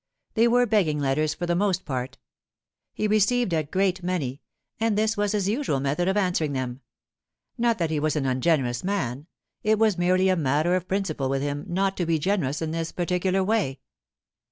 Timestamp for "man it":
8.83-9.77